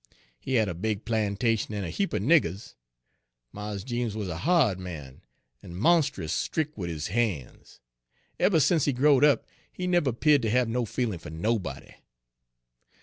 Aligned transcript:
He 0.39 0.55
had 0.55 0.67
a 0.67 0.73
big 0.73 1.05
plantation 1.05 1.75
en 1.75 1.83
a 1.83 1.91
heap 1.91 2.11
er 2.15 2.17
niggers. 2.17 2.73
Mars 3.51 3.83
Jeems 3.83 4.15
wuz 4.15 4.29
a 4.29 4.37
ha'd 4.39 4.79
man, 4.79 5.21
en 5.61 5.75
monst'us 5.75 6.31
stric' 6.33 6.75
wid 6.75 6.89
his 6.89 7.09
han's. 7.09 7.79
Eber 8.39 8.59
sence 8.59 8.85
he 8.85 8.93
growed 8.93 9.23
up 9.23 9.45
he 9.71 9.85
nebber 9.85 10.11
'peared 10.11 10.41
ter 10.41 10.49
hab 10.49 10.67
no 10.67 10.85
feelin' 10.85 11.19
fer 11.19 11.29
nobody. 11.29 11.93